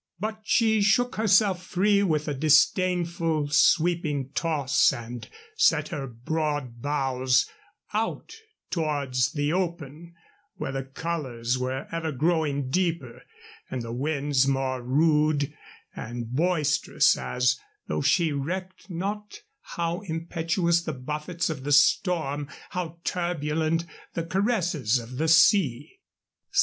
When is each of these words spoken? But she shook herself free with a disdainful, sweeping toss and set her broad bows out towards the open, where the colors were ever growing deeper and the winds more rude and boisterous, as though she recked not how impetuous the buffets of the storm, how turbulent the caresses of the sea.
But 0.19 0.39
she 0.45 0.81
shook 0.81 1.17
herself 1.17 1.63
free 1.63 2.01
with 2.01 2.27
a 2.27 2.33
disdainful, 2.33 3.49
sweeping 3.49 4.31
toss 4.33 4.91
and 4.91 5.29
set 5.55 5.89
her 5.89 6.07
broad 6.07 6.81
bows 6.81 7.47
out 7.93 8.33
towards 8.71 9.33
the 9.33 9.53
open, 9.53 10.15
where 10.55 10.71
the 10.71 10.85
colors 10.85 11.59
were 11.59 11.87
ever 11.91 12.11
growing 12.11 12.71
deeper 12.71 13.21
and 13.69 13.83
the 13.83 13.93
winds 13.93 14.47
more 14.47 14.81
rude 14.81 15.55
and 15.95 16.31
boisterous, 16.31 17.15
as 17.15 17.59
though 17.87 18.01
she 18.01 18.31
recked 18.31 18.89
not 18.89 19.41
how 19.75 20.01
impetuous 20.07 20.81
the 20.81 20.93
buffets 20.93 21.47
of 21.47 21.63
the 21.63 21.71
storm, 21.71 22.49
how 22.71 22.97
turbulent 23.03 23.85
the 24.15 24.23
caresses 24.23 24.97
of 24.97 25.17
the 25.19 25.27
sea. 25.27 25.99